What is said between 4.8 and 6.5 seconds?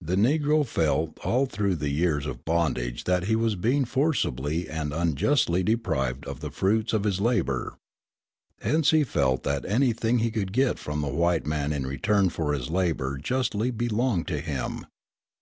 unjustly deprived of the